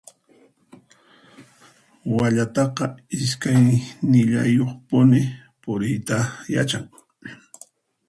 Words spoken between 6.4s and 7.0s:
yachan.